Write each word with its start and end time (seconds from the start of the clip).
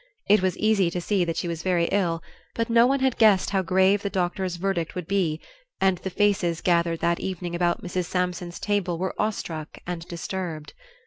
It 0.27 0.41
was 0.41 0.57
easy 0.57 0.89
to 0.89 0.99
see 0.99 1.23
that 1.25 1.37
she 1.37 1.47
was 1.47 1.61
very 1.61 1.85
ill, 1.91 2.23
but 2.55 2.71
no 2.71 2.87
one 2.87 3.01
had 3.01 3.19
guessed 3.19 3.51
how 3.51 3.61
grave 3.61 4.01
the 4.01 4.09
doctor's 4.09 4.55
verdict 4.55 4.95
would 4.95 5.07
be, 5.07 5.39
and 5.79 5.99
the 5.99 6.09
faces 6.09 6.59
gathered 6.59 7.01
that 7.01 7.19
evening 7.19 7.53
about 7.53 7.83
Mrs. 7.83 8.05
Sampson's 8.05 8.59
table 8.59 8.97
were 8.97 9.13
awestruck 9.21 9.77
and 9.85 10.07
disturbed. 10.07 10.73